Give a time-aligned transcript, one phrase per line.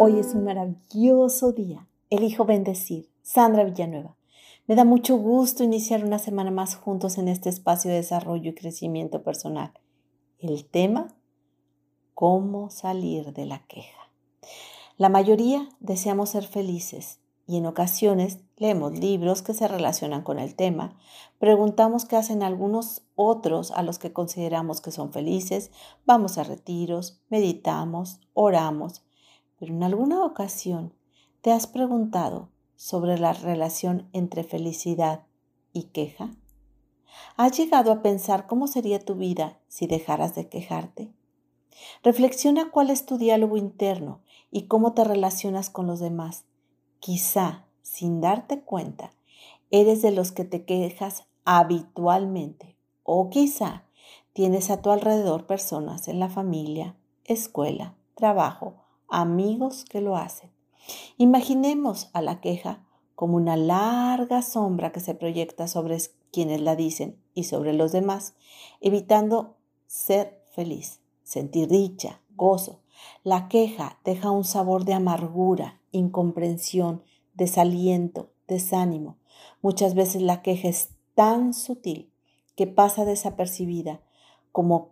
[0.00, 1.88] Hoy es un maravilloso día.
[2.08, 3.10] Elijo bendecir.
[3.22, 4.16] Sandra Villanueva.
[4.68, 8.54] Me da mucho gusto iniciar una semana más juntos en este espacio de desarrollo y
[8.54, 9.72] crecimiento personal.
[10.38, 11.08] El tema,
[12.14, 14.12] cómo salir de la queja.
[14.98, 17.18] La mayoría deseamos ser felices
[17.48, 20.96] y en ocasiones leemos libros que se relacionan con el tema,
[21.40, 25.72] preguntamos qué hacen algunos otros a los que consideramos que son felices,
[26.04, 29.02] vamos a retiros, meditamos, oramos,
[29.58, 30.92] pero en alguna ocasión
[31.40, 35.26] te has preguntado sobre la relación entre felicidad
[35.72, 36.30] y queja?
[37.36, 41.12] ¿Has llegado a pensar cómo sería tu vida si dejaras de quejarte?
[42.02, 46.44] Reflexiona cuál es tu diálogo interno y cómo te relacionas con los demás.
[47.00, 49.12] Quizá, sin darte cuenta,
[49.70, 53.84] eres de los que te quejas habitualmente o quizá
[54.32, 58.77] tienes a tu alrededor personas en la familia, escuela, trabajo,
[59.08, 60.50] amigos que lo hacen.
[61.16, 62.84] Imaginemos a la queja
[63.14, 65.98] como una larga sombra que se proyecta sobre
[66.30, 68.34] quienes la dicen y sobre los demás,
[68.80, 69.56] evitando
[69.86, 72.80] ser feliz, sentir dicha, gozo.
[73.24, 77.02] La queja deja un sabor de amargura, incomprensión,
[77.34, 79.16] desaliento, desánimo.
[79.62, 82.12] Muchas veces la queja es tan sutil
[82.56, 84.00] que pasa desapercibida,
[84.52, 84.90] como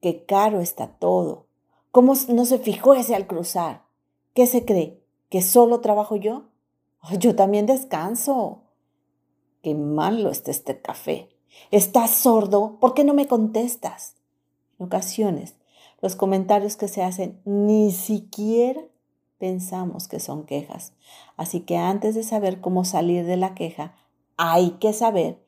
[0.00, 1.47] que caro está todo.
[1.90, 3.84] ¿Cómo no se fijó ese al cruzar?
[4.34, 5.02] ¿Qué se cree?
[5.30, 6.44] ¿Que solo trabajo yo?
[7.18, 8.62] Yo también descanso.
[9.62, 11.28] Qué malo está este café.
[11.70, 12.78] ¿Estás sordo?
[12.80, 14.14] ¿Por qué no me contestas?
[14.78, 15.54] En ocasiones,
[16.00, 18.82] los comentarios que se hacen ni siquiera
[19.38, 20.92] pensamos que son quejas.
[21.36, 23.94] Así que antes de saber cómo salir de la queja,
[24.36, 25.44] hay que saber,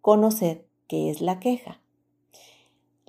[0.00, 1.80] conocer qué es la queja.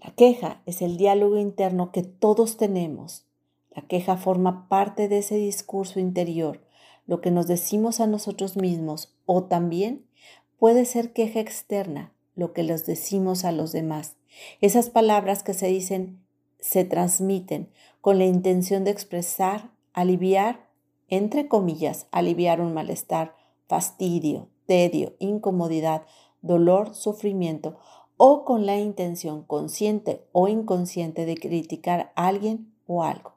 [0.06, 3.26] La queja es el diálogo interno que todos tenemos
[3.72, 6.62] la queja forma parte de ese discurso interior,
[7.08, 10.06] lo que nos decimos a nosotros mismos o también
[10.60, 14.16] puede ser queja externa, lo que les decimos a los demás.
[14.62, 16.24] Esas palabras que se dicen
[16.60, 20.70] se transmiten con la intención de expresar, aliviar,
[21.08, 23.34] entre comillas, aliviar un malestar,
[23.68, 26.04] fastidio, tedio, incomodidad,
[26.44, 27.80] dolor, sufrimiento
[28.18, 33.36] o con la intención consciente o inconsciente de criticar a alguien o algo.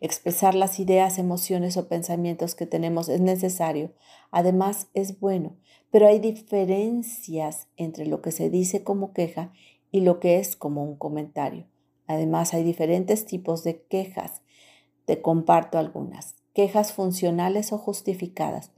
[0.00, 3.92] Expresar las ideas, emociones o pensamientos que tenemos es necesario.
[4.30, 5.56] Además, es bueno,
[5.90, 9.52] pero hay diferencias entre lo que se dice como queja
[9.92, 11.66] y lo que es como un comentario.
[12.06, 14.42] Además, hay diferentes tipos de quejas.
[15.04, 16.34] Te comparto algunas.
[16.54, 18.72] Quejas funcionales o justificadas.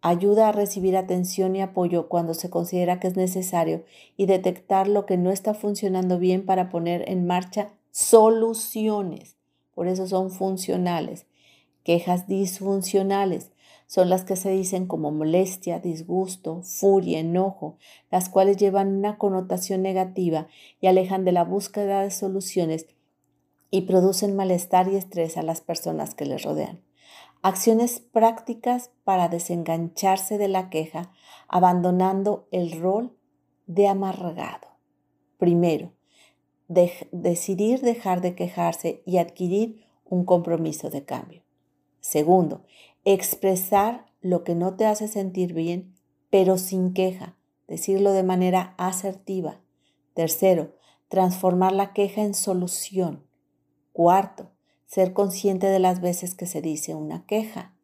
[0.00, 3.84] Ayuda a recibir atención y apoyo cuando se considera que es necesario
[4.16, 9.38] y detectar lo que no está funcionando bien para poner en marcha soluciones
[9.78, 11.24] por eso son funcionales.
[11.84, 13.52] Quejas disfuncionales
[13.86, 17.76] son las que se dicen como molestia, disgusto, furia, enojo,
[18.10, 20.48] las cuales llevan una connotación negativa
[20.80, 22.86] y alejan de la búsqueda de soluciones
[23.70, 26.80] y producen malestar y estrés a las personas que les rodean.
[27.42, 31.12] Acciones prácticas para desengancharse de la queja,
[31.48, 33.16] abandonando el rol
[33.66, 34.68] de amargado.
[35.38, 35.92] Primero,
[36.68, 41.42] decidir dejar de quejarse y adquirir un compromiso de cambio.
[42.00, 42.64] Segundo,
[43.04, 45.94] expresar lo que no te hace sentir bien,
[46.30, 47.36] pero sin queja,
[47.68, 49.60] decirlo de manera asertiva.
[50.14, 50.74] Tercero,
[51.08, 53.24] transformar la queja en solución.
[53.92, 54.50] Cuarto,
[54.88, 57.74] ser consciente de las veces que se dice una queja.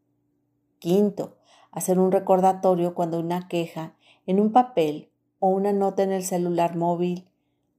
[0.78, 1.36] Quinto,
[1.70, 3.94] hacer un recordatorio cuando una queja
[4.26, 7.28] en un papel o una nota en el celular móvil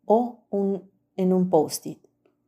[0.06, 2.00] o en un post-it.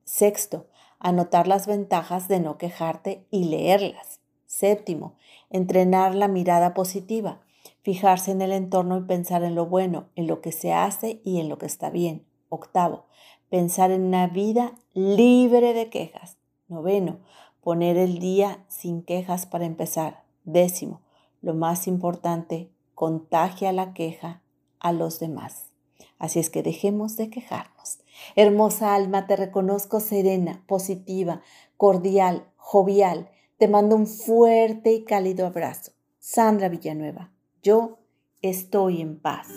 [0.03, 0.67] Sexto,
[0.99, 4.19] anotar las ventajas de no quejarte y leerlas.
[4.45, 5.15] Séptimo,
[5.49, 7.41] entrenar la mirada positiva,
[7.81, 11.39] fijarse en el entorno y pensar en lo bueno, en lo que se hace y
[11.39, 12.23] en lo que está bien.
[12.49, 13.05] Octavo,
[13.49, 16.37] pensar en una vida libre de quejas.
[16.67, 17.19] Noveno,
[17.61, 20.23] poner el día sin quejas para empezar.
[20.43, 21.01] Décimo,
[21.41, 24.41] lo más importante, contagia la queja
[24.79, 25.71] a los demás.
[26.19, 27.99] Así es que dejemos de quejarnos.
[28.35, 31.41] Hermosa alma, te reconozco serena, positiva,
[31.77, 33.29] cordial, jovial.
[33.57, 35.91] Te mando un fuerte y cálido abrazo.
[36.19, 37.31] Sandra Villanueva,
[37.61, 37.99] yo
[38.41, 39.47] estoy en paz.